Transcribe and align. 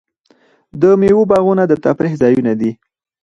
د 0.81 0.83
میوو 0.99 1.29
باغونه 1.31 1.63
د 1.67 1.73
تفریح 1.85 2.13
ځایونه 2.21 2.51
دي. 2.59 2.71